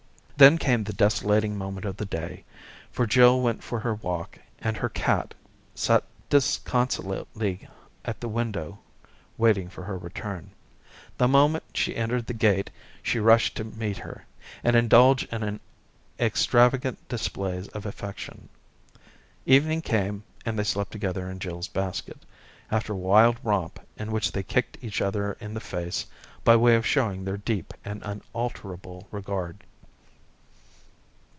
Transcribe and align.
Then 0.37 0.57
came 0.57 0.83
the 0.83 0.93
desolating 0.93 1.55
moment 1.55 1.85
of 1.85 1.97
the 1.97 2.05
day, 2.05 2.45
for 2.91 3.05
Jill 3.05 3.41
went 3.41 3.61
for 3.63 3.79
her 3.81 3.93
walk, 3.93 4.39
and 4.57 4.75
her 4.75 4.89
cat 4.89 5.35
sat 5.75 6.03
disconsolately 6.31 7.67
at 8.03 8.19
the 8.21 8.27
window 8.27 8.79
waiting 9.37 9.69
for 9.69 9.83
her 9.83 9.99
return. 9.99 10.49
The 11.19 11.27
moment 11.27 11.63
she 11.75 11.95
entered 11.95 12.25
the 12.25 12.33
gate 12.33 12.71
she 13.03 13.19
rushed 13.19 13.55
to 13.57 13.63
meet 13.65 13.97
her, 13.97 14.25
and 14.63 14.75
indulged 14.75 15.31
in 15.31 15.59
extravagant 16.19 17.07
displays 17.07 17.67
of 17.67 17.85
affection. 17.85 18.49
Evening 19.45 19.83
came, 19.83 20.23
and 20.43 20.57
they 20.57 20.63
slept 20.63 20.89
together 20.91 21.29
in 21.29 21.37
Jill's 21.37 21.67
basket, 21.67 22.25
after 22.71 22.93
a 22.93 22.97
wild 22.97 23.37
romp 23.43 23.79
in 23.95 24.11
which 24.11 24.31
they 24.31 24.41
kicked 24.41 24.79
each 24.81 25.01
other 25.03 25.33
in 25.33 25.53
the 25.53 25.59
face, 25.59 26.07
by 26.43 26.55
way 26.55 26.73
of 26.73 26.83
showing 26.87 27.25
their 27.25 27.37
deep 27.37 27.75
and 27.85 28.01
unalterable 28.03 29.07
regard. 29.11 29.63